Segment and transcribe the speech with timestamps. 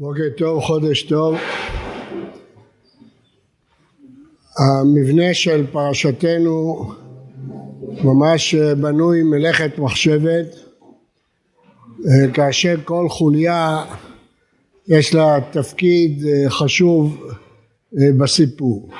[0.00, 1.36] בוקר טוב, חודש טוב.
[4.58, 6.84] המבנה של פרשתנו
[8.04, 10.46] ממש בנוי מלאכת מחשבת
[12.34, 13.84] כאשר כל חוליה
[14.88, 17.26] יש לה תפקיד חשוב
[17.92, 18.90] בסיפור.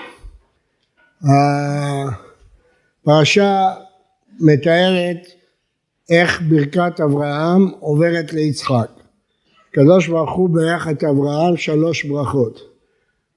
[3.02, 3.68] הפרשה
[4.40, 5.26] מתארת
[6.10, 8.97] איך ברכת אברהם עוברת ליצחק.
[9.78, 12.60] הקדוש ברוך הוא בירך את אברהם שלוש ברכות.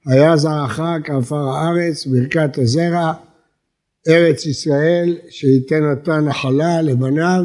[0.06, 3.12] היה זרעך כעפר הארץ, ברכת הזרע,
[4.08, 7.44] ארץ ישראל שייתן אותה נחלה לבניו,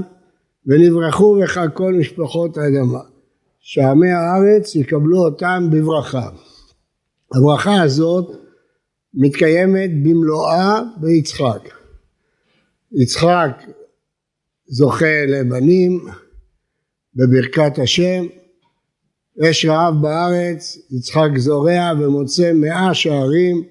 [0.66, 3.02] ונברכו בך כל משפחות האדמה.
[3.60, 6.30] שעמי הארץ יקבלו אותם בברכה.
[7.36, 8.28] הברכה הזאת
[9.14, 11.70] מתקיימת במלואה ביצחק.
[12.92, 13.64] יצחק
[14.68, 16.06] זוכה לבנים
[17.16, 18.26] בברכת השם,
[19.44, 23.64] יש רעב בארץ, יצחק זורע ומוצא מאה שערים,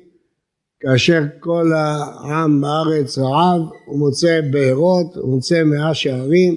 [0.81, 6.57] כאשר כל העם בארץ רעב, הוא מוצא בארות, הוא מוצא מאה שערים.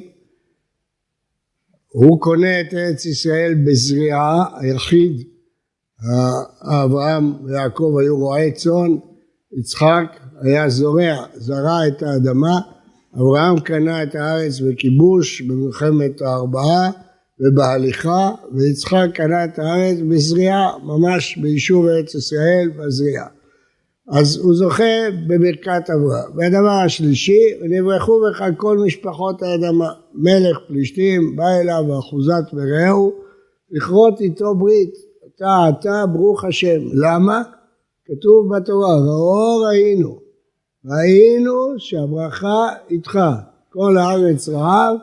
[1.88, 5.24] הוא קונה את ארץ ישראל בזריעה, היחיד,
[6.62, 8.98] אברהם ויעקב היו רועי צאן,
[9.60, 12.60] יצחק היה זורע, זרע את האדמה,
[13.16, 16.92] אברהם קנה את הארץ בכיבוש במלחמת הארבעה
[17.42, 23.28] ובהליכה, ויצחק קנה את הארץ בזריעה, ממש ביישוב ארץ ישראל בזריעה.
[24.12, 26.32] אז הוא זוכה בברכת אברהם.
[26.36, 29.90] והדבר השלישי, ונברכו בך כל משפחות האדמה.
[30.14, 33.14] מלך פלישתים בא אליו ואחוזת מרעהו,
[33.72, 34.94] לכרות איתו ברית.
[35.36, 36.80] אתה אתה ברוך השם.
[36.94, 37.42] למה?
[38.06, 40.20] כתוב בתורה, ראו ראינו.
[40.86, 43.20] ראינו שהברכה איתך.
[43.70, 44.96] כל הארץ רעב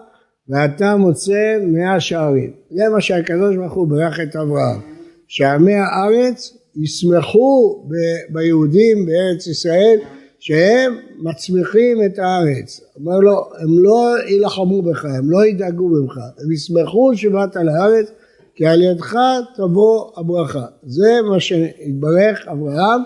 [0.49, 2.51] ואתה מוצא מאה שערים.
[2.71, 4.81] זה מה שהקדוש ברוך הוא ברך את אברהם.
[5.29, 7.84] שעמי הארץ ישמחו
[8.31, 9.99] ביהודים בארץ ישראל
[10.39, 12.81] שהם מצמיחים את הארץ.
[12.97, 18.11] אומר לו, הם לא יילחמו בך, הם לא ידאגו ממך, הם ישמחו שבאת לארץ
[18.55, 19.17] כי על ידך
[19.57, 20.67] תבוא הברכה.
[20.83, 23.01] זה מה שהתברך אברהם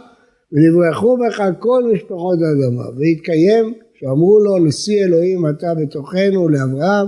[0.53, 2.84] ונברכו בך כל משפחות האדמה.
[2.99, 7.07] והתקיים שאמרו לו נשיא אלוהים אתה בתוכנו לאברהם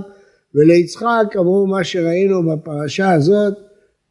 [0.55, 3.53] וליצחק אמרו מה שראינו בפרשה הזאת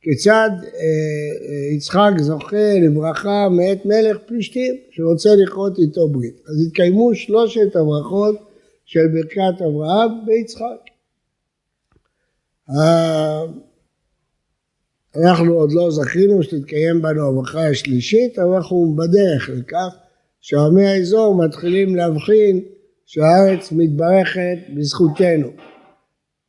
[0.03, 6.41] כיצד אה, אה, יצחק זוכה לברכה מאת מלך פלישתים שרוצה לכרות איתו ברית.
[6.49, 8.37] אז התקיימו שלושת הברכות
[8.85, 10.93] של ברכת אברהם ביצחק.
[12.71, 13.45] אה,
[15.17, 19.97] אנחנו עוד לא זכינו שתתקיים בנו הברכה השלישית, אבל אנחנו בדרך לכך
[20.41, 22.61] שעמי האזור מתחילים להבחין
[23.07, 25.49] שהארץ מתברכת בזכותנו.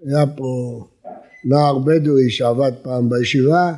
[0.07, 0.81] היה פה
[1.45, 3.73] נער בדואי שעבד פעם בישיבה,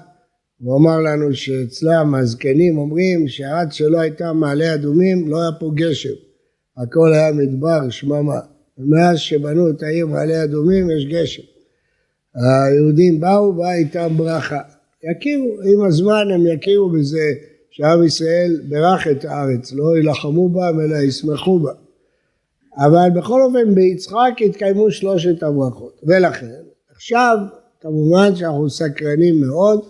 [0.59, 6.13] הוא אמר לנו שאצלם הזקנים אומרים שעד שלא הייתה מעלה אדומים לא היה פה גשם,
[6.77, 8.39] הכל היה מדבר, שממה.
[8.77, 11.43] ומאז שבנו את העיר מעלה אדומים יש גשם.
[12.35, 14.59] היהודים באו, באה איתם ברכה.
[15.03, 17.33] יכירו, עם הזמן הם יכירו בזה
[17.71, 21.71] שעם ישראל ברך את הארץ, לא יילחמו בה אלא ישמחו בה.
[22.77, 26.01] אבל בכל אופן ביצחק התקיימו שלושת הברכות.
[26.03, 26.61] ולכן,
[26.95, 27.37] עכשיו
[27.81, 29.85] כמובן שאנחנו סקרנים מאוד,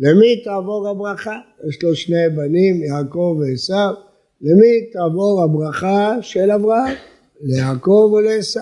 [0.00, 1.38] למי תעבור הברכה?
[1.68, 4.00] יש לו שני בנים, יעקב ועשו,
[4.40, 6.94] למי תעבור הברכה של אברהם?
[7.40, 8.60] ליעקב ולעשו.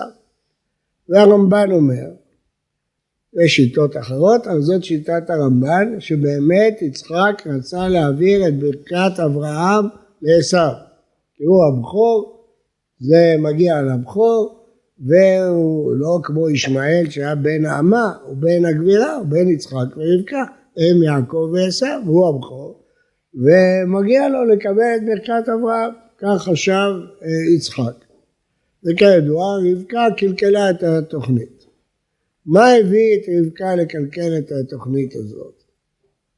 [1.09, 2.07] והרמב"ן אומר,
[3.43, 9.85] יש שיטות אחרות, אבל זאת שיטת הרמב"ן, שבאמת יצחק רצה להעביר את ברכת אברהם
[10.21, 10.73] לעשו.
[11.35, 12.36] כי הבכור,
[12.99, 14.57] זה מגיע לבכור,
[14.99, 20.43] והוא לא כמו ישמעאל שהיה בן האמה, הוא בן הגבירה, הוא בן יצחק ורבקה,
[20.77, 22.83] הם יעקב ועשו, והוא הבכור,
[23.33, 26.91] ומגיע לו לקבל את ברכת אברהם, כך חשב
[27.23, 28.05] אה, יצחק.
[28.85, 31.65] וכידוע, רבקה קלקלה את התוכנית.
[32.45, 35.63] מה הביא את רבקה לקלקל את התוכנית הזאת?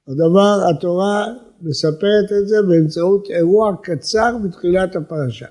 [0.08, 1.28] הדבר, התורה
[1.62, 5.48] מספרת את זה באמצעות אירוע קצר בתחילת הפרשה.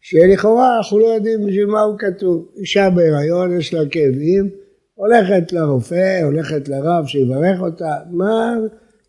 [0.00, 2.48] שלכאורה אנחנו לא יודעים בשביל מה הוא כתוב.
[2.56, 4.50] אישה בהיריון, יש לה כאבים,
[4.94, 8.54] הולכת לרופא, הולכת לרב שיברך אותה, מה,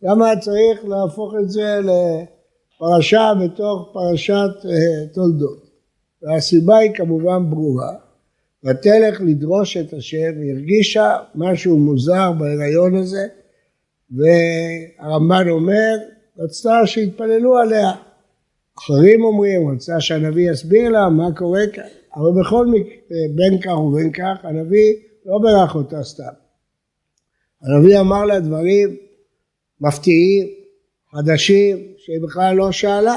[0.04, 5.72] למה צריך להפוך את זה לפרשה בתוך פרשת אה, תולדות?
[6.22, 7.94] והסיבה היא כמובן ברורה.
[8.66, 13.28] ותלך לדרוש את השם, היא הרגישה משהו מוזר בהיריון הזה,
[14.12, 15.98] והרמב"ן אומר,
[16.40, 17.92] רצתה שיתפללו עליה.
[18.80, 21.84] אחרים אומרים, רצה שהנביא יסביר לה מה קורה כאן,
[22.16, 22.94] אבל בכל מקרה,
[23.36, 24.94] בין כך ובין כך, הנביא
[25.26, 26.34] לא ברך אותה סתם.
[27.62, 28.96] הנביא אמר לה דברים
[29.82, 30.48] מפתיעים,
[31.12, 33.16] חדשים, שהיא בכלל לא שאלה.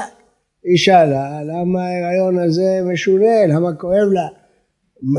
[0.63, 4.27] היא שאלה למה ההיריון הזה משונה, למה כואב לה,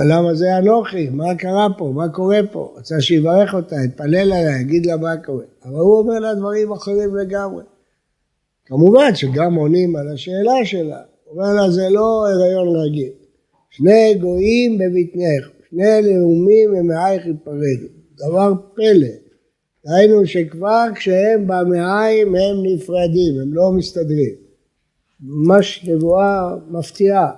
[0.09, 4.87] למה זה אנוכי, מה קרה פה, מה קורה פה, רוצה שיברך אותה, יתפלל עליה, יגיד
[4.87, 5.45] לה מה קורה.
[5.65, 7.63] אבל הוא אומר לה דברים אחרים לגמרי.
[8.67, 13.13] כמובן שגם עונים על השאלה שלה, אומר לה זה לא הריון רגיל.
[13.71, 17.89] שני גויים בבטנך, שני לאומים ממאייך יפרדו.
[18.17, 19.09] דבר פלא.
[19.87, 24.35] דהיינו שכבר כשהם במעיים הם נפרדים, הם לא מסתדרים.
[25.21, 27.31] ממש נבואה מפתיעה.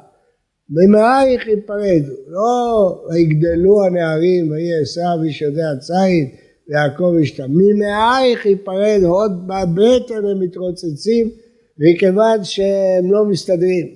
[0.70, 6.28] ממאייך ייפרדו, לא יגדלו הנערים ויהי עשיו איש יודע ציד
[6.69, 11.31] ויעקב ישתם, ממאייך ייפרדו, עוד בבטן הם מתרוצצים
[11.79, 13.87] מכיוון שהם לא מסתדרים,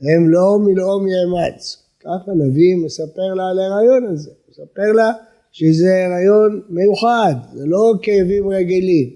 [0.00, 1.82] הם לא מלאום יאמץ.
[2.00, 5.12] ככה הנביא מספר לה על ההיריון הזה, מספר לה
[5.52, 9.10] שזה הריון מיוחד, זה לא כאבים רגילים.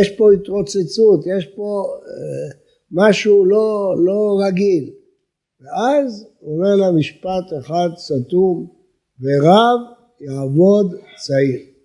[0.00, 2.56] יש פה התרוצצות, יש פה אה,
[2.90, 4.90] משהו לא, לא רגיל.
[5.60, 8.66] ואז הוא אומר לה משפט אחד סתום,
[9.20, 9.80] ורב
[10.20, 11.75] יעבוד צעיר.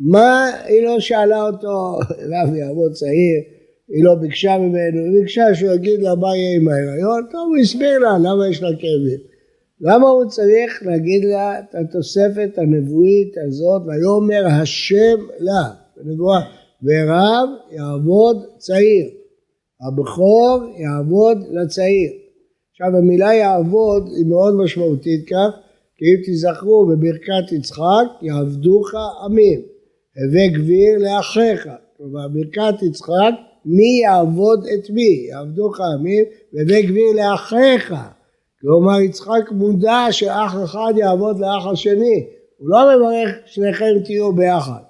[0.00, 1.98] מה, היא לא שאלה אותו,
[2.32, 3.40] רב יעבוד צעיר,
[3.88, 7.56] היא לא ביקשה ממנו, היא ביקשה שהוא יגיד לה מה יהיה עם ההיריון, טוב, הוא
[7.56, 9.20] הסביר לה למה יש לה כאבים.
[9.80, 16.40] למה הוא צריך להגיד לה את התוספת הנבואית הזאת, ויאמר השם לה, בנבואה,
[16.82, 19.06] ורב יעבוד צעיר,
[19.86, 22.10] הבכור יעבוד לצעיר.
[22.72, 25.50] עכשיו המילה יעבוד היא מאוד משמעותית כך,
[25.96, 28.90] כי אם תיזכרו בברכת יצחק, יעבדוך
[29.24, 29.60] עמים,
[30.16, 31.68] הווה גביר לאחיך.
[31.96, 33.32] כלומר, ברכת יצחק,
[33.64, 35.26] מי יעבוד את מי?
[35.30, 37.94] יעבדוך עמים, והווה גביר לאחיך.
[38.60, 42.26] כלומר יצחק מודע שאח אחד יעבוד לאח השני,
[42.58, 44.80] הוא לא מברך שניכם תהיו ביחד,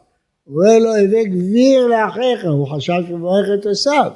[0.45, 4.11] הוא אומר לו הבא גביר לאחיך, הוא חשב שהוא מברך את עשיו,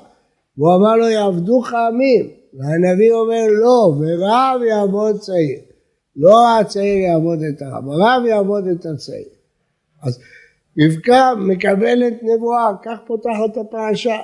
[0.59, 5.59] והוא אמר לו יעבדוך עמים, והנביא אומר לא, ורב יעבוד צעיר,
[6.17, 9.29] לא הצעיר יעבוד את הרב, הרב יעבוד את הצעיר.
[10.03, 10.19] אז
[10.79, 14.17] רבקה מקבלת נבואה, כך פותחת הפרשה,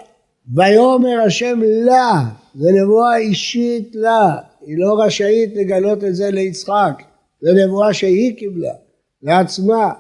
[0.55, 2.13] ויאמר השם לה,
[2.55, 7.03] זה נבואה אישית לה, היא לא רשאית לגלות את זה ליצחק,
[7.41, 8.73] זו נבואה שהיא קיבלה,
[9.23, 9.93] לעצמה,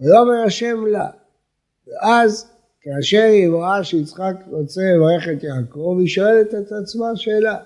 [0.00, 1.06] ויאמר השם לה.
[1.86, 2.50] ואז
[2.80, 7.56] כאשר היא רואה שיצחק רוצה לברך את יעקב, היא שואלת את עצמה שאלה,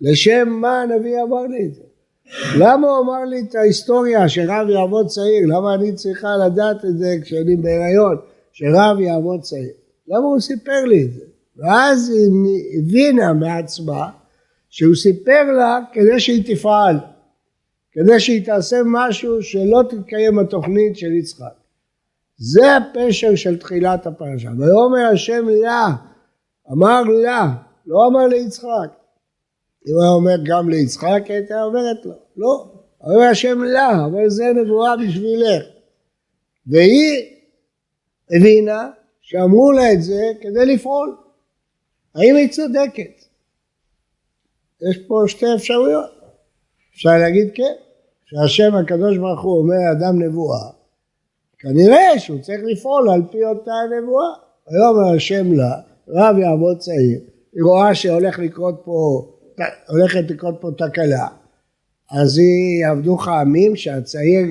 [0.00, 1.82] לשם מה הנביא אמר לי את זה?
[2.58, 5.46] למה הוא אמר לי את ההיסטוריה שרב יעבוד צעיר?
[5.46, 8.16] למה אני צריכה לדעת את זה כשאני בהיריון,
[8.52, 9.72] שרב יעבוד צעיר?
[10.08, 11.24] למה הוא סיפר לי את זה?
[11.56, 14.10] ואז היא הבינה מעצמה
[14.68, 16.96] שהוא סיפר לה כדי שהיא תפעל,
[17.92, 21.58] כדי שהיא תעשה משהו שלא תתקיים התוכנית של יצחק.
[22.36, 24.48] זה הפשר של תחילת הפרשה.
[24.58, 25.86] ויאמר השם לה,
[26.72, 27.48] אמר לה,
[27.86, 28.97] לא אמר ליצחק.
[29.86, 32.12] אם היה אומר גם ליצחק, הייתה אומרת לו.
[32.36, 35.64] לא, אומר השם לה, אבל זה נבואה בשבילך.
[36.66, 37.38] והיא
[38.30, 38.90] הבינה
[39.20, 41.16] שאמרו לה את זה כדי לפעול.
[42.14, 43.24] האם היא צודקת?
[44.90, 46.10] יש פה שתי אפשרויות.
[46.94, 47.74] אפשר להגיד כן,
[48.24, 50.70] שהשם הקדוש ברוך הוא אומר אדם נבואה,
[51.58, 54.28] כנראה שהוא צריך לפעול על פי אותה נבואה.
[54.66, 57.20] היום השם לה, רב יעבוד צעיר,
[57.52, 59.28] היא רואה שהולך לקרות פה,
[59.88, 61.26] הולכת לקרות פה תקלה,
[62.10, 62.38] אז
[62.82, 64.46] יעבדו עמים שהצעיר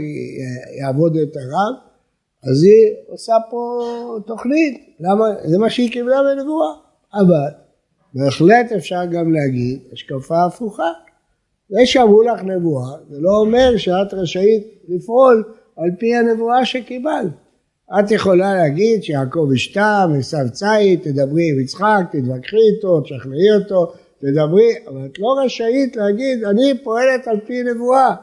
[0.82, 1.76] יעבוד את הרב,
[2.44, 3.82] אז היא עושה פה
[4.28, 5.26] תוכנית, למה?
[5.46, 6.74] זה מה שהיא קיבלה בנבואה,
[7.14, 7.50] אבל
[8.14, 10.92] בהחלט אפשר גם להגיד השקפה הפוכה.
[11.70, 15.44] זה שאמרו לך נבואה, זה לא אומר שאת רשאית לפעול
[15.78, 17.32] על פי הנבואה שקיבלת.
[18.00, 24.74] את יכולה להגיד שיעקב אשתם, עשו ציד, תדברי עם יצחק, תתווכחי איתו, תשכנעי אותו, תדברי,
[24.88, 28.16] אבל את לא רשאית להגיד, אני פועלת על פי נבואה.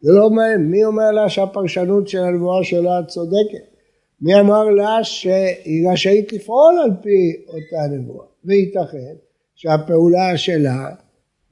[0.00, 3.70] זה לא מהם, מי אומר לה שהפרשנות של הנבואה שלה צודקת?
[4.20, 8.26] מי אמר לה שהיא רשאית לפעול על פי אותה נבואה?
[8.44, 9.14] וייתכן
[9.54, 10.88] שהפעולה שלה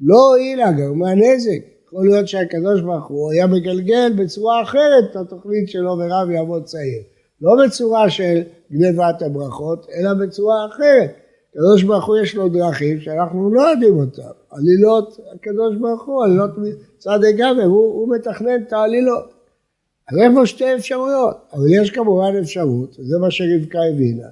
[0.01, 1.79] לא הועילה, גרמה נזק.
[1.87, 7.03] יכול להיות שהקדוש ברוך הוא היה מגלגל בצורה אחרת את התוכנית שלו ורב יעמוד צעיר.
[7.41, 11.28] לא בצורה של גנבת הברכות, אלא בצורה אחרת.
[11.51, 14.23] הקדוש ברוך הוא יש לו דרכים שאנחנו לא יודעים אותם.
[14.51, 19.33] עלילות הקדוש ברוך הוא, עלילות מצד הגמר, הוא, הוא מתכנן את העלילות.
[20.13, 24.29] אז יש פה שתי אפשרויות, אבל יש כמובן אפשרות, וזה מה שרבקה הבינה,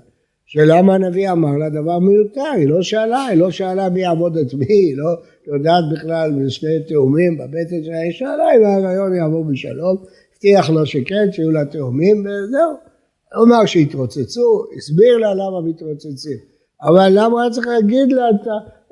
[0.46, 4.54] שלמה הנביא אמר לה דבר מיותר, היא לא שאלה, היא לא שאלה מי יעבוד את
[4.54, 5.10] מי, היא לא
[5.46, 9.96] יודעת בכלל בשני תאומים בבטן שלה, היא שאלה אם ההריון יעבור בשלום,
[10.32, 12.70] הבטיח לו שכן, שיהיו לה תאומים וזהו.
[13.34, 16.55] הוא אמר שהתרוצצו, הסביר לה למה מתרוצצים.
[16.82, 18.46] אבל למה היה צריך להגיד לה את,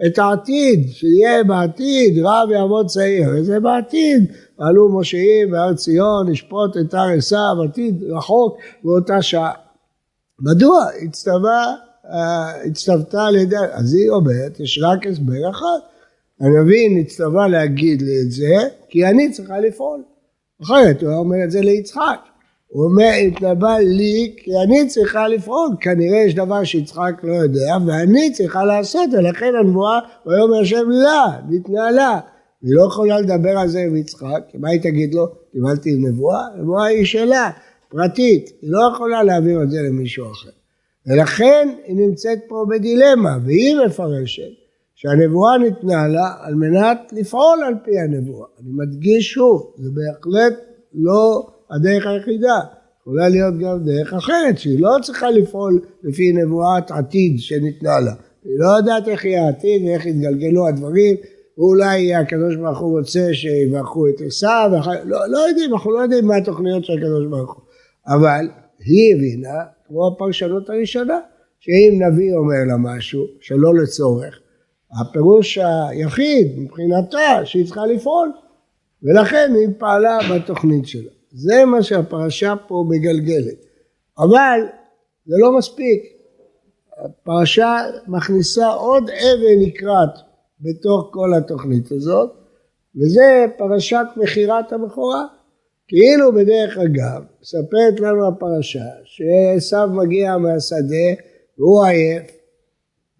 [0.06, 4.32] את העתיד, שיהיה בעתיד רב יעמוד צעיר, וזה בעתיד.
[4.58, 9.52] עלו מושעים בהר ציון, לשפוט את הר עשיו, עתיד רחוק באותה שעה.
[10.40, 10.84] מדוע?
[11.02, 11.74] הצטווה,
[12.12, 15.78] אה, הצטוותה על ידי, אז היא אומרת, יש רק הסבר אחד.
[16.40, 20.02] הנביא נצטווה להגיד לי את זה, כי אני צריכה לפעול.
[20.62, 22.33] אחרת הוא אומר את זה ליצחק.
[22.74, 28.32] הוא אומר, התנבא לי, כי אני צריכה לפעול, כנראה יש דבר שיצחק לא יודע, ואני
[28.32, 32.20] צריכה לעשות, ולכן הנבואה, ויאמר השם לה, ניתנה לה.
[32.62, 35.26] היא לא יכולה לדבר על זה עם יצחק, כי מה היא תגיד לו?
[35.52, 36.42] קיבלתי נבואה?
[36.58, 37.50] נבואה היא שלה,
[37.88, 40.50] פרטית, היא לא יכולה להעביר את זה למישהו אחר.
[41.06, 44.52] ולכן היא נמצאת פה בדילמה, והיא מפרשת
[44.94, 48.48] שהנבואה ניתנה לה על מנת לפעול על פי הנבואה.
[48.60, 50.54] אני מדגיש שוב, זה בהחלט
[50.94, 52.60] לא הדרך היחידה.
[53.00, 58.12] יכולה להיות גם דרך אחרת, שהיא לא צריכה לפעול לפי נבואת עתיד שניתנה לה.
[58.44, 61.16] היא לא יודעת איך יהיה העתיד ואיך יתגלגלו הדברים,
[61.58, 64.70] ואולי הקדוש ברוך הוא רוצה שיברכו את עשיו,
[65.04, 67.62] לא, לא יודעים, אנחנו לא יודעים מה התוכניות של הקדוש ברוך הוא.
[68.06, 68.48] אבל
[68.84, 71.18] היא הבינה, כמו הפרשנות הראשונה,
[71.60, 74.38] שאם נביא אומר לה משהו שלא לצורך,
[75.00, 78.32] הפירוש היחיד מבחינתה שהיא צריכה לפעול,
[79.02, 81.10] ולכן היא פעלה בתוכנית שלה.
[81.34, 83.64] זה מה שהפרשה פה מגלגלת.
[84.18, 84.60] אבל
[85.26, 86.02] זה לא מספיק.
[87.04, 87.76] הפרשה
[88.06, 90.10] מכניסה עוד אבן לקראת
[90.60, 92.30] בתוך כל התוכנית הזאת,
[92.96, 95.24] וזה פרשת מכירת הבכורה.
[95.88, 101.22] כאילו בדרך אגב, מספרת לנו הפרשה שעשו מגיע מהשדה
[101.58, 102.30] והוא עייף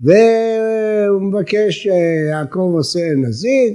[0.00, 1.87] והוא מבקש,
[2.30, 3.75] יעקב עושה נזיד,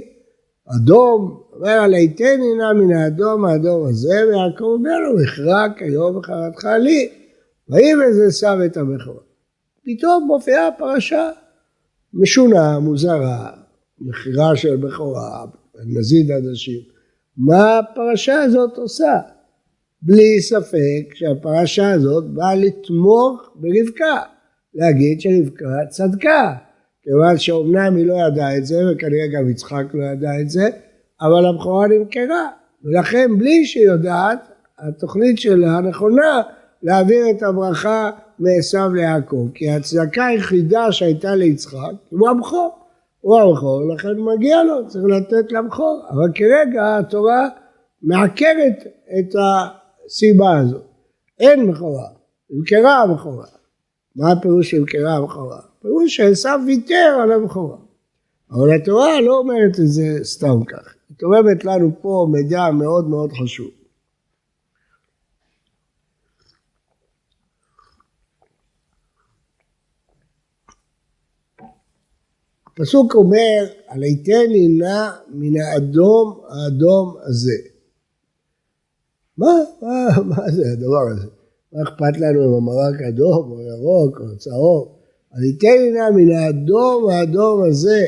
[0.76, 6.64] אדום, אומר על היתני נא מן האדום האדום הזה, ויעקב אומר לו, החרק היום וחרתך
[6.64, 7.08] לי,
[7.68, 9.22] ויבז עשו את הבכורה.
[9.84, 11.30] פתאום מופיעה פרשה
[12.14, 13.50] משונה, מוזרה,
[14.00, 15.44] מכירה של בכורה,
[15.86, 16.80] נזיד עדשים.
[17.36, 19.18] מה הפרשה הזאת עושה?
[20.02, 24.22] בלי ספק שהפרשה הזאת באה לתמוך ברבקה,
[24.74, 26.54] להגיד שרבקה צדקה,
[27.02, 30.68] כיוון שאומנם היא לא ידעה את זה, וכנראה גם יצחק לא ידע את זה,
[31.22, 32.48] אבל הבכורה נמכרה,
[32.84, 34.38] ולכן בלי שהיא יודעת,
[34.78, 36.42] התוכנית שלה נכונה
[36.82, 42.76] להעביר את הברכה מעשו ליעקב, כי ההצדקה היחידה שהייתה ליצחק הוא הבכור.
[43.20, 46.02] הוא הבכור, לכן מגיע לו, צריך לתת לבכור.
[46.10, 47.48] אבל כרגע התורה
[48.02, 48.86] מעקרת
[49.18, 50.84] את הסיבה הזאת.
[51.40, 52.08] אין בכורה,
[52.50, 53.46] נמכרה הבכורה.
[54.16, 55.60] מה הפירוש שנמכרה הבכורה?
[55.82, 57.76] פירוש שעשו ויתר על הבכורה.
[58.50, 60.94] אבל התורה לא אומרת את זה סתם כך.
[61.20, 63.70] תורמת לנו פה מידע מאוד מאוד חשוב.
[72.66, 77.68] הפסוק אומר, על היתני נא מן האדום האדום הזה.
[79.38, 79.46] מה,
[79.82, 81.28] מה, מה זה הדבר הזה?
[81.72, 84.98] מה אכפת לנו אם המרק אדום או ירוק או צהוב?
[85.30, 88.06] על היתני נא מן האדום האדום הזה.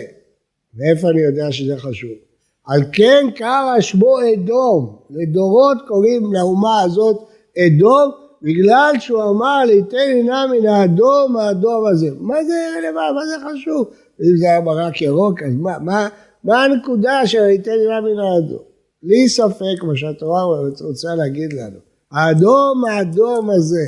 [0.74, 2.31] מאיפה אני יודע שזה חשוב?
[2.66, 7.16] על כן קרא שמו אדום, לדורות קוראים לאומה הזאת
[7.58, 8.10] אדום,
[8.42, 12.08] בגלל שהוא אמר ליתן נא מן האדום האדום הזה.
[12.20, 13.14] מה זה רלוונטי?
[13.14, 13.90] מה זה חשוב?
[14.20, 16.08] אם זה היה ברק ירוק, אז מה, מה,
[16.44, 18.62] מה הנקודה של היתן נא מן האדום?
[19.02, 20.42] בלי ספק מה שהתורה
[20.80, 21.78] רוצה להגיד לנו.
[22.12, 23.86] האדום האדום הזה,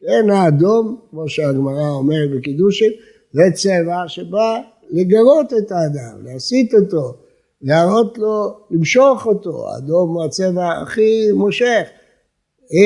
[0.00, 2.92] כן האדום, כמו שהגמרא אומרת בקידושין,
[3.32, 4.58] זה צבע שבא
[4.90, 7.14] לגרות את האדם, להסיט אותו,
[7.62, 11.82] להראות לו, למשוך אותו, האדום הוא הצבע הכי מושך.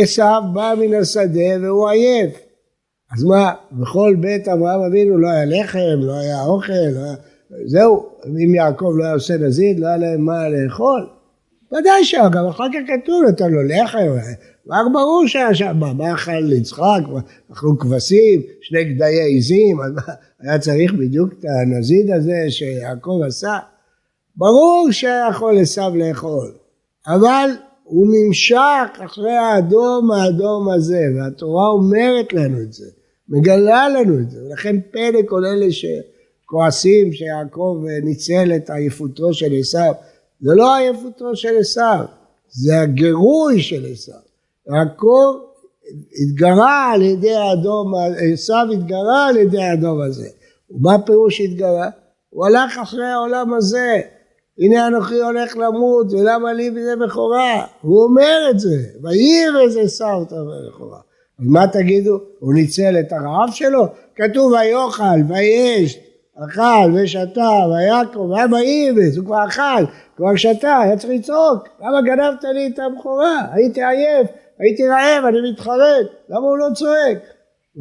[0.02, 2.38] עשיו בא מן השדה והוא עייף.
[3.16, 7.14] אז מה, בכל בית אברהם אבינו לא היה לחם, לא היה אוכל, לא היה...
[7.66, 11.06] זהו, אם יעקב לא היה עושה נזיד, לא היה להם מה לאכול.
[11.73, 14.06] ודאי שגם אחר כך כתוב, נתן לו לחם,
[14.68, 17.00] רק ברור שהיה שם, מה אכל יצחק,
[17.52, 19.78] אכלו כבשים, שני גדיי עיזים,
[20.40, 23.59] היה צריך בדיוק את הנזיד הזה שיעקב עשה.
[24.37, 26.52] ברור שהיה יכול עשיו לאכול,
[27.07, 27.50] אבל
[27.85, 32.87] הוא נמשך אחרי האדום האדום הזה, והתורה אומרת לנו את זה,
[33.28, 39.93] מגלה לנו את זה, ולכן פלא כל אלה שכועסים שיעקב ניצל את עייפותו של עשיו,
[40.40, 42.05] זה לא עייפותו של עשיו,
[42.49, 44.26] זה הגירוי של עשיו.
[44.75, 45.37] יעקב
[46.23, 47.93] התגרה על ידי האדום,
[48.33, 50.28] עשיו התגרה על ידי האדום הזה.
[50.71, 51.88] ומה פירוש התגרה?
[52.31, 54.00] הוא הלך אחרי העולם הזה.
[54.58, 57.66] הנה אנוכי הולך למות, ולמה לי בזה בכורה?
[57.80, 60.25] הוא אומר את זה, וירא איזה שר
[60.68, 60.98] בכורה.
[61.40, 62.20] אז מה תגידו?
[62.38, 63.86] הוא ניצל את הרעב שלו?
[64.16, 65.98] כתוב ויאכל, ויש,
[66.44, 69.84] אכל ושתה, ויעקב, והיה באיבס, הוא כבר אכל,
[70.16, 73.40] כבר שתה, היה צריך לצעוק, למה גנבת לי את הבכורה?
[73.52, 77.18] הייתי עייף, הייתי רעב, אני מתחרט, למה הוא לא צועק?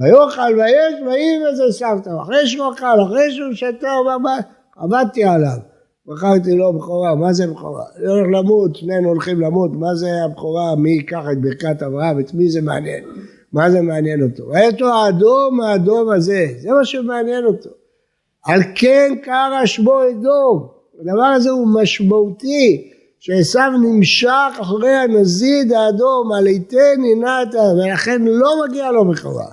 [0.02, 4.38] ויאכל ויש ויבס וסבתא, אחרי שהוא אכל, אחרי שהוא שתה, הוא אמר,
[4.78, 5.75] עבדתי עליו.
[6.08, 7.84] מכרתי לו בכורה, מה זה בכורה?
[7.98, 12.34] אני הולך למות, שנינו הולכים למות, מה זה הבכורה, מי ייקח את ברכת אברהם, את
[12.34, 13.04] מי זה מעניין?
[13.54, 14.48] מה זה מעניין אותו?
[14.48, 17.70] ראית האדום האדום הזה, זה מה שמעניין אותו.
[18.46, 20.68] על כן קרא שמו אדום.
[21.02, 28.92] הדבר הזה הוא משמעותי, שעשו נמשך אחרי הנזיד האדום, על היתן עינת, ולכן לא מגיע
[28.92, 29.48] לו בכורה.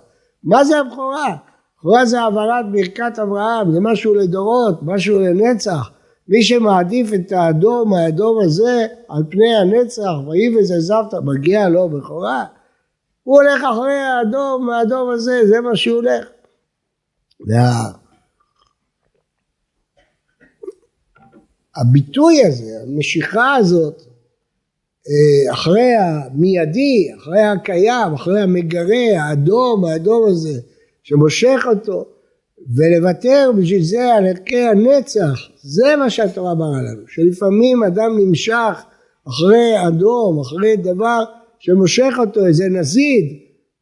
[0.45, 1.37] מה זה הבכורה?
[1.79, 5.91] בכורה זה העברת ברכת אברהם, זה משהו לדורות, משהו לנצח.
[6.29, 12.45] מי שמעדיף את האדום, האדום הזה, על פני הנצח, ויבז עזבת, מגיע לו בכורה?
[13.23, 16.29] הוא הולך אחרי האדום, האדום הזה, זה מה שהוא הולך.
[21.76, 24.02] הביטוי הזה, המשיכה הזאת,
[25.09, 30.61] אה, אחרי המיידי, אחרי הקיים, אחרי המגרה, האדום, האדום הזה,
[31.02, 32.09] שמושך אותו,
[32.76, 38.83] ולוותר בשביל זה על ערכי הנצח, זה מה שהתורה מראה לנו, שלפעמים אדם נמשך
[39.28, 41.25] אחרי אדום, אחרי דבר
[41.59, 43.25] שמושך אותו, איזה נזיד,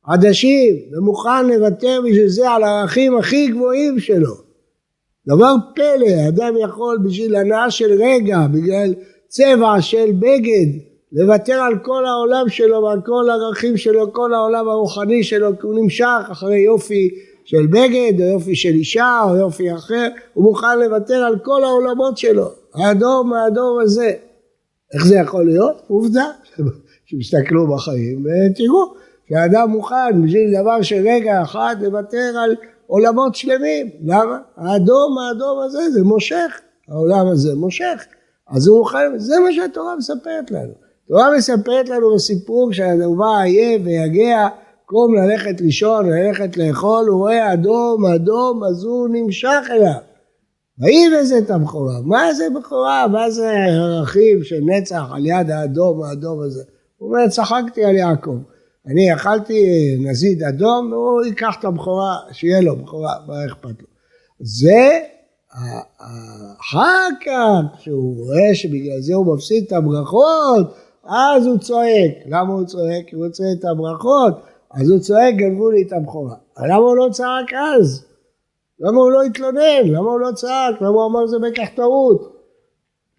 [0.06, 4.34] עדשים, ומוכן לוותר בשביל זה על הערכים הכי גבוהים שלו.
[5.26, 8.94] דבר פלא, אדם יכול בשביל הנאה של רגע, בגלל
[9.28, 10.80] צבע של בגד,
[11.12, 15.74] לוותר על כל העולם שלו ועל כל הערכים שלו, כל העולם הרוחני שלו, כי הוא
[15.82, 17.10] נמשך אחרי יופי
[17.50, 22.18] של בגד, או יופי של אישה, או יופי אחר, הוא מוכן לוותר על כל העולמות
[22.18, 22.48] שלו.
[22.74, 24.12] האדום, האדום הזה.
[24.94, 25.82] איך זה יכול להיות?
[25.88, 26.24] עובדה.
[27.06, 28.94] שיסתכלו בחיים ותראו
[29.28, 33.90] שהאדם מוכן בשביל דבר של רגע אחד לוותר על עולמות שלמים.
[34.04, 34.38] למה?
[34.56, 36.60] האדום, האדום הזה, זה מושך.
[36.88, 38.04] העולם הזה מושך.
[38.48, 40.72] אז הוא מוכן, זה מה שהתורה מספרת לנו.
[41.04, 44.48] התורה מספרת לנו בסיפור שהדבר עייף ויגע,
[44.90, 50.00] קום ללכת לישון, ללכת לאכול, הוא רואה אדום, אדום, אז הוא נמשך אליו.
[50.78, 51.94] ויבז את הבכורה.
[52.04, 53.08] מה זה בכורה?
[53.08, 56.62] מה זה ערכים של נצח על יד האדום, האדום הזה?
[56.96, 58.36] הוא אומר, צחקתי על יעקב.
[58.86, 59.64] אני אכלתי
[60.00, 63.86] נזיד אדום, והוא ייקח את הבכורה, שיהיה לו בכורה, מה אכפת לו.
[64.40, 64.98] זה
[66.60, 70.74] אחר כך, כשהוא רואה שבגלל זה הוא מפסיד את הברכות,
[71.04, 72.12] אז הוא צועק.
[72.26, 73.06] למה הוא צועק?
[73.06, 76.34] כי הוא רוצה את הברכות, אז הוא צועק, גנבו לי את הבכורה.
[76.58, 78.04] למה הוא לא צעק אז?
[78.80, 79.84] למה הוא לא התלונן?
[79.84, 80.80] למה הוא לא צעק?
[80.80, 82.36] למה הוא אמר זה בכך טעות?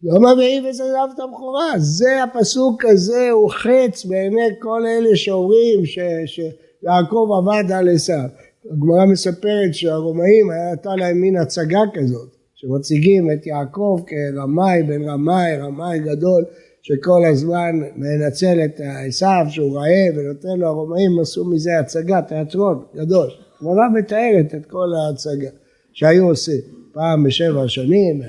[0.04, 1.72] למה ואיבס עזב את הבכורה?
[1.78, 5.86] זה הפסוק הזה הוא חץ בעיני כל אלה שאומרים
[6.26, 8.30] שיעקב עבד על עשיו.
[8.72, 16.00] הגמרא מספרת שהרומאים הייתה להם מין הצגה כזאת, שמציגים את יעקב כרמאי בן רמאי, רמאי
[16.00, 16.44] גדול,
[16.82, 23.30] שכל הזמן מנצל את עשיו שהוא רעב ונותן לו, הרומאים עשו מזה הצגה, תיאטרון גדול.
[23.62, 25.50] הגמרא מתארת את כל ההצגה
[25.94, 26.62] שהיו עושים
[26.94, 28.22] פעם בשבע שנים,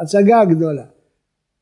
[0.00, 0.84] הצגה גדולה.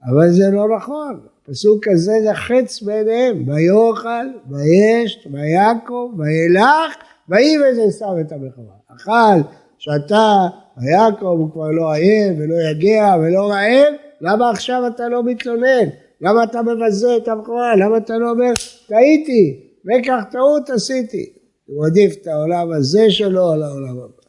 [0.08, 6.94] אבל זה לא נכון, הפסוק הזה זה חץ ביניהם, ויאכל, וישת, ויעקב, וילך,
[7.28, 8.72] ויבז עשיו את המלחמה.
[8.96, 15.22] אכל, שתה, ויעקב הוא כבר לא עייף ולא יגע ולא רעב, למה עכשיו אתה לא
[15.24, 15.88] מתלונן?
[16.20, 17.76] למה אתה מבזה את הבכורה?
[17.76, 18.52] למה אתה לא אומר,
[18.88, 21.32] טעיתי, וכך טעות עשיתי.
[21.66, 24.22] הוא עדיף את העולם הזה שלו על העולם הבא.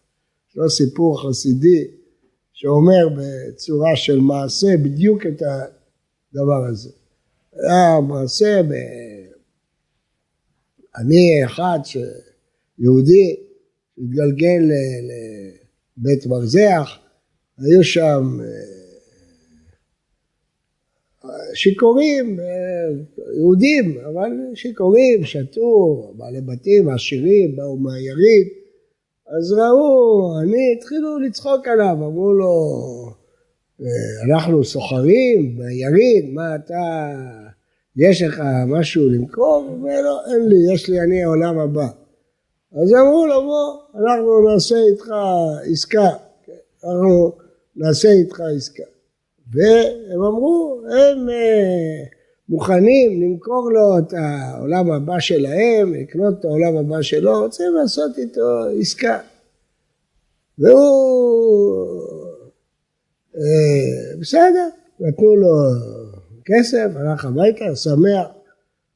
[0.50, 1.88] יש לו סיפור חסידי
[2.54, 6.90] שאומר בצורה של מעשה בדיוק את הדבר הזה.
[7.54, 8.74] היה מעשה, ב...
[10.98, 13.36] אני אחד שיהודי
[13.98, 14.62] התגלגל
[15.98, 16.98] לבית מרזח,
[17.58, 18.77] היו שם אה,
[21.54, 22.46] שיכורים, אה,
[23.38, 28.48] יהודים, אבל שיכורים, שתו, בעלי בתים, עשירים, באו מהיריד,
[29.38, 32.54] אז ראו, אני, התחילו לצחוק עליו, אמרו לו,
[34.30, 36.76] אנחנו סוחרים ביריד, מה אתה,
[37.96, 39.78] יש לך משהו למכור?
[39.82, 41.88] לו, אין לי, יש לי אני העולם הבא.
[42.72, 45.08] אז אמרו לו, בוא, אנחנו נעשה איתך
[45.72, 46.10] עסקה,
[46.84, 47.32] אנחנו
[47.76, 48.97] נעשה איתך עסקה.
[49.54, 52.04] והם אמרו, הם אה,
[52.50, 58.64] מוכנים למכור לו את העולם הבא שלהם, לקנות את העולם הבא שלו, רוצים לעשות איתו
[58.80, 59.20] עסקה.
[60.60, 62.00] והוא,
[63.36, 64.68] אה, בסדר,
[65.00, 65.48] נתנו לו
[66.46, 68.28] כסף, הלך הביתה, שמח,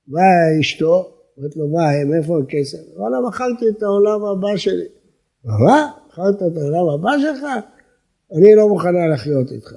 [0.07, 2.77] באה אשתו, אומרת לו, מה, מאיפה הכסף?
[2.95, 4.87] וואלה, מכרתי את העולם הבא שלי.
[5.43, 5.91] מה?
[6.07, 7.43] מכרת את העולם הבא שלך?
[8.37, 9.73] אני לא מוכנה לחיות איתך.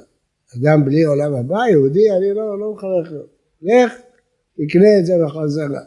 [0.61, 3.35] אדם בלי עולם הבא, יהודי, אני לא, לא מוכן לחיות.
[3.63, 3.93] לך,
[4.57, 5.81] תקנה את זה בחזרה.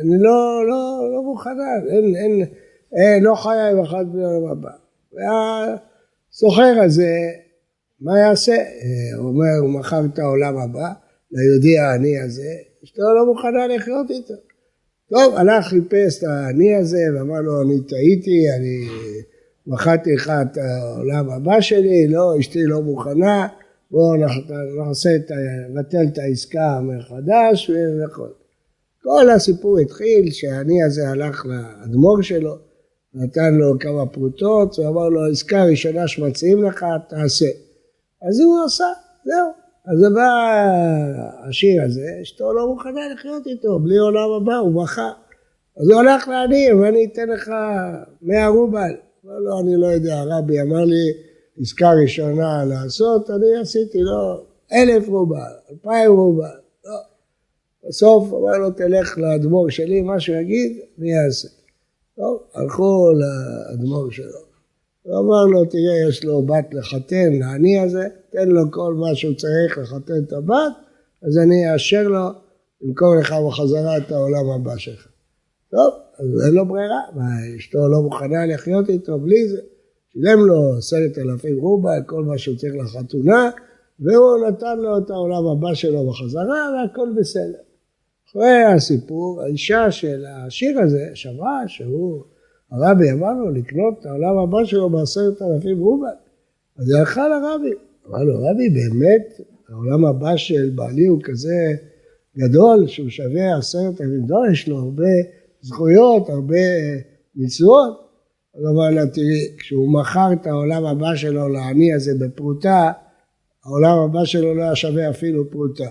[0.00, 2.46] אני לא, לא, לא מוכנה, אין, אין,
[2.92, 4.70] אין, לא חיה עם אחד בלי עולם הבא.
[5.12, 7.16] והסוחר הזה,
[8.00, 8.56] מה יעשה?
[9.16, 10.92] הוא אומר, הוא מכר את העולם הבא
[11.32, 12.50] ליהודי העני הזה,
[12.84, 14.34] אשתו לא מוכנה לחיות איתו.
[15.10, 18.88] טוב, הלך חיפש את העני הזה ואמר לו, אני טעיתי, אני
[19.66, 23.48] מכרתי לך את העולם הבא שלי, לא, אשתי לא מוכנה,
[23.90, 24.16] בואו
[24.86, 25.10] נעשה
[25.68, 28.28] נבטל את העסקה מחדש וכל.
[29.02, 32.56] כל הסיפור התחיל שהעני הזה הלך לאדמו"ר שלו,
[33.14, 37.48] נתן לו כמה פרוטות, ואמר לו, עסקה ראשונה שמציעים לך, תעשה.
[38.28, 38.84] אז הוא עשה,
[39.24, 39.64] זהו.
[39.86, 40.28] אז בא
[41.48, 45.10] השיר הזה, אשתו לא מוכנה לחיות איתו, בלי עולם הבא, הוא בכה.
[45.76, 47.50] אז הוא הלך לעני, ואני אתן לך
[48.22, 48.94] מאה רובל.
[49.24, 51.12] אמר לו, אני לא יודע, הרבי אמר לי,
[51.60, 55.38] עסקה ראשונה לעשות, אני עשיתי לו אלף רובל,
[55.70, 56.46] אלפיים רובל.
[56.84, 56.98] לא.
[57.88, 61.48] בסוף אמר לו, תלך לאדמו"ר שלי, מה שהוא יגיד, אני אעשה.
[62.16, 64.44] טוב, הלכו לאדמו"ר שלו.
[65.02, 69.34] הוא אמר לו, תראה, יש לו בת לחתן, לעני הזה, תן לו כל מה שהוא
[69.34, 70.72] צריך לחתן את הבת,
[71.22, 72.28] אז אני אאשר לו
[72.82, 75.06] למכור לך בחזרה את העולם הבא שלך.
[75.70, 79.60] טוב, אז אין לו ברירה, מה, אשתו לא מוכנה לחיות איתו בלי זה.
[80.14, 83.50] שילם לו עשרת אלפים רובל, כל מה שהוא צריך לחתונה,
[84.00, 87.58] והוא נתן לו את העולם הבא שלו בחזרה, והכל בסדר.
[88.30, 92.22] אחרי הסיפור, האישה של השיר הזה שמעה שהוא,
[92.70, 96.06] הרבי אמר לו לקנות את העולם הבא שלו בעשרת אלפים רובל.
[96.78, 97.74] אז היא הלכה לרבי.
[98.08, 101.74] אמר לו, רבי, באמת העולם הבא של בעלי הוא כזה
[102.38, 105.12] גדול, שהוא שווה עשרת אלפים דולר, יש לו הרבה
[105.62, 106.56] זכויות, הרבה
[107.36, 108.03] מצוות.
[108.56, 112.92] אז אמר לה, תראי, כשהוא מכר את העולם הבא שלו לעני הזה בפרוטה,
[113.64, 115.88] העולם הבא שלו לא היה שווה אפילו פרוטה.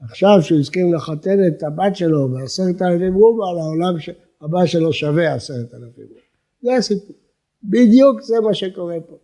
[0.00, 3.94] עכשיו שהוא הסכים לחתן את הבת שלו בעשרת אלפים רובל, העולם
[4.42, 6.20] הבא שלו שווה עשרת אלפים רובל.
[6.62, 7.16] זה הסיפור.
[7.62, 9.16] בדיוק זה מה שקורה פה.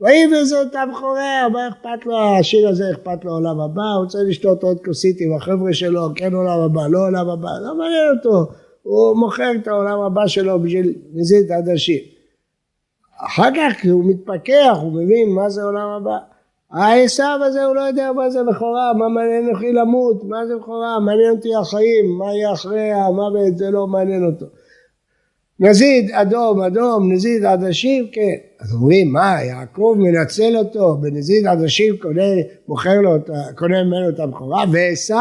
[0.00, 4.62] ויבז אותם חוריה, מה אכפת לו, השיר הזה אכפת לו עולם הבא, הוא רוצה לשתות
[4.62, 8.52] עוד כוסית עם החבר'ה שלו, כן עולם הבא, לא עולם הבא, לא מעניין אותו,
[8.86, 12.00] הוא מוכר את העולם הבא שלו בשביל נזיד עדשים.
[13.18, 16.18] אחר כך כשהוא מתפכח, הוא מבין מה זה עולם הבא.
[16.70, 21.00] העשב הזה הוא לא יודע מה זה בכורה, מה מעניין אותי למות, מה זה בכורה,
[21.00, 24.46] מעניין אותי החיים, מה יהיה אחרי המוות, זה לא מעניין אותו.
[25.60, 28.36] נזיד אדום אדום, נזיד עדשים, כן.
[28.60, 32.32] אז אומרים, מה, יעקב מנצל אותו, בנזיד עדשים קונה,
[32.68, 33.10] מוכר לו,
[33.54, 35.14] קונה ממנו את הבכורה, ועשו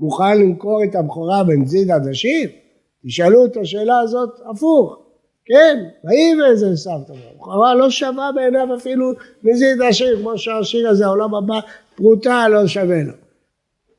[0.00, 2.59] מוכן למכור את הבכורה בנזיד עדשים?
[3.06, 4.98] תשאלו את השאלה הזאת הפוך,
[5.44, 11.34] כן, ויהי זה סבתא הבכורה לא שווה בעיניו אפילו נזיד עשיר, כמו שהשיר הזה, העולם
[11.34, 11.60] הבא,
[11.94, 13.12] פרוטה לא שווה לו.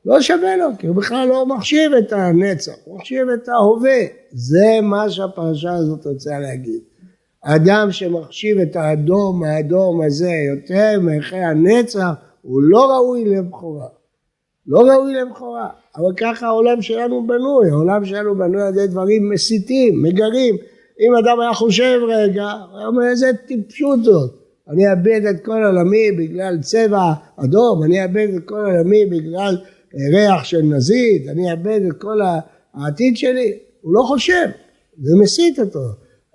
[0.04, 4.00] לא שווה לו, כי הוא בכלל לא מחשיב את הנצח, הוא מחשיב את ההווה.
[4.32, 6.80] זה מה שהפרשה הזאת רוצה להגיד.
[7.42, 12.10] אדם שמחשיב את האדום האדום הזה יותר מערכי הנצח,
[12.42, 13.86] הוא לא ראוי לבכורה.
[14.66, 15.68] לא ראוי לבכורה.
[15.96, 20.56] אבל ככה העולם שלנו בנוי, העולם שלנו בנוי על ידי דברים מסיתים, מגרים.
[21.00, 24.30] אם אדם היה חושב רגע, הוא היה אומר איזה טיפשות זאת.
[24.68, 29.56] אני אאבד את כל עולמי בגלל צבע אדום, אני אאבד את כל עולמי בגלל
[30.14, 32.18] ריח של נזיד, אני אאבד את כל
[32.74, 34.46] העתיד שלי, הוא לא חושב,
[35.02, 35.84] זה מסית אותו.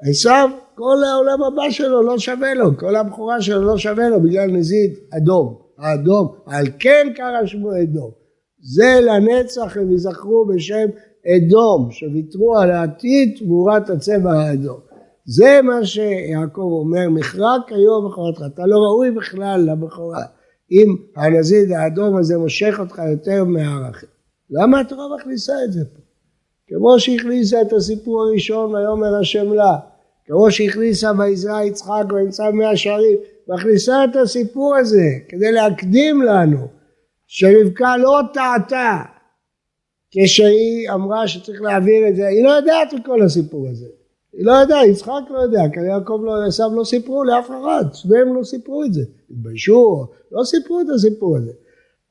[0.09, 4.51] עשיו, כל העולם הבא שלו לא שווה לו, כל הבכורה שלו לא שווה לו בגלל
[4.51, 8.11] נזיד אדום, האדום, על כן קרא שמו אדום.
[8.59, 10.87] זה לנצח הם יזכרו בשם
[11.27, 14.79] אדום, שוויתרו על העתיד תמורת הצבע האדום.
[15.25, 20.23] זה מה שיעקב אומר, מכרק היום בכורתך, אתה לא ראוי בכלל לבכורה.
[20.71, 24.09] אם הנזיד האדום הזה מושך אותך יותר מהערכים.
[24.49, 26.01] למה התורה מכניסה את זה פה?
[26.67, 29.77] כמו שהכניסה את הסיפור הראשון ויאמר השם לה,
[30.25, 33.17] כמו שהכניסה ויזרע יצחק וימצא מאה שערים,
[33.49, 36.67] מכניסה את הסיפור הזה כדי להקדים לנו
[37.27, 39.01] שרבקה לא טעתה
[40.11, 43.85] כשהיא אמרה שצריך להעביר את זה, היא לא יודעת את כל הסיפור הזה.
[44.33, 48.35] היא לא יודעת, יצחק לא יודע, כי יעקב לא, עשיו לא סיפרו לאף אחד, שניהם
[48.35, 49.01] לא סיפרו את זה.
[49.31, 51.51] התביישו, לא סיפרו את הסיפור הזה.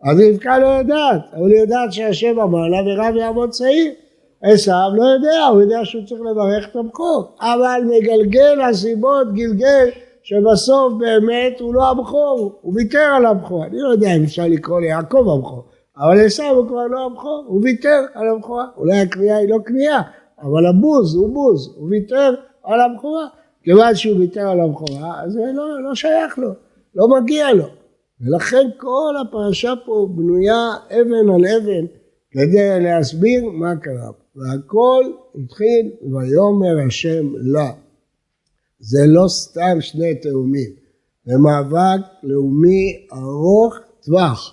[0.02, 3.92] אז רבקה לא יודעת, אבל היא יודעת שהשם אמר לה ורב יעמוד צעיר.
[4.42, 9.88] עשיו לא יודע, הוא יודע שהוא צריך לברך את הבכור, אבל מגלגל הסיבות גלגל
[10.26, 13.64] שבסוף באמת הוא לא הבכור, הוא ויתר על הבכור.
[13.64, 15.64] אני לא יודע אם אפשר לקרוא ליעקב הבכור,
[15.96, 18.66] אבל עשיו הוא כבר לא הבכור, הוא ויתר על הבכורה.
[18.76, 20.02] אולי הקריאה היא לא קריאה,
[20.42, 22.34] אבל הבוז הוא בוז, הוא ויתר
[22.64, 23.26] על הבכורה.
[23.62, 26.50] כיוון שהוא ויתר על הבכורה, אז זה לא, לא שייך לו,
[26.94, 27.64] לא מגיע לו.
[28.20, 31.86] ולכן כל הפרשה פה בנויה אבן על אבן
[32.30, 34.10] כדי להסביר מה קרה.
[34.36, 37.70] והכל התחיל ויאמר השם לה.
[38.78, 40.70] זה לא סתם שני תאומים,
[41.24, 44.52] זה מאבק לאומי ארוך טווח.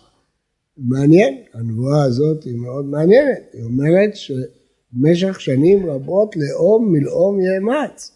[0.78, 8.12] מעניין, הנבואה הזאת היא מאוד מעניינת, היא אומרת שבמשך שנים רבות לאום מלאום יאמץ.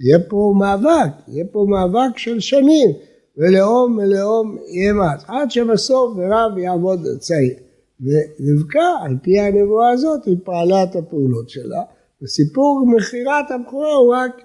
[0.00, 2.90] יהיה פה מאבק, יהיה פה מאבק של שנים,
[3.36, 7.54] ולאום מלאום יאמץ, עד שבסוף ורב יעבוד צעיר.
[8.00, 11.82] ורבקה, על פי הנבואה הזאת, היא פעלה את הפעולות שלה,
[12.22, 14.42] וסיפור מכירת הבכורה הוא רק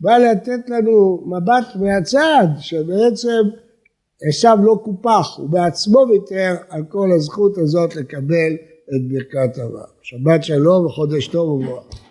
[0.00, 3.42] בא לתת לנו מבט מהצד, שבעצם
[4.28, 8.52] עשיו לא קופח, הוא בעצמו ויתר על כל הזכות הזאת לקבל
[8.88, 9.90] את ברכת אברהם.
[10.02, 12.07] שבת שלום וחודש טוב ומבורך.